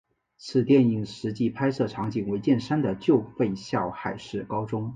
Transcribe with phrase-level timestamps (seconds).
[0.39, 4.89] 此电影实际拍摄场景为釜山的旧废校海事高中。